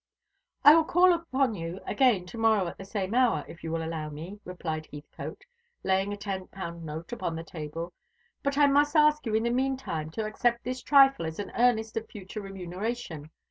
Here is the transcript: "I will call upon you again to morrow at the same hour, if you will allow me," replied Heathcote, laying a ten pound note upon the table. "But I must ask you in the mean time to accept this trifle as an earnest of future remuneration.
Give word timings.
"I 0.65 0.73
will 0.75 0.83
call 0.83 1.13
upon 1.13 1.53
you 1.53 1.79
again 1.85 2.25
to 2.25 2.37
morrow 2.39 2.65
at 2.65 2.79
the 2.79 2.85
same 2.85 3.13
hour, 3.13 3.45
if 3.47 3.63
you 3.63 3.71
will 3.71 3.83
allow 3.83 4.09
me," 4.09 4.39
replied 4.43 4.87
Heathcote, 4.91 5.45
laying 5.83 6.11
a 6.11 6.17
ten 6.17 6.47
pound 6.47 6.83
note 6.83 7.11
upon 7.13 7.35
the 7.35 7.43
table. 7.43 7.93
"But 8.41 8.57
I 8.57 8.65
must 8.65 8.95
ask 8.95 9.23
you 9.27 9.35
in 9.35 9.43
the 9.43 9.51
mean 9.51 9.77
time 9.77 10.09
to 10.13 10.25
accept 10.25 10.63
this 10.63 10.81
trifle 10.81 11.27
as 11.27 11.37
an 11.37 11.51
earnest 11.55 11.97
of 11.97 12.09
future 12.09 12.41
remuneration. 12.41 13.29